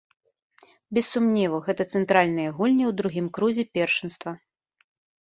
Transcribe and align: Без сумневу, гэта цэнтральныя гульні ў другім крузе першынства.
Без 0.97 1.05
сумневу, 1.17 1.57
гэта 1.69 1.87
цэнтральныя 1.97 2.57
гульні 2.57 2.85
ў 2.89 2.99
другім 3.03 3.27
крузе 3.39 3.71
першынства. 3.79 4.31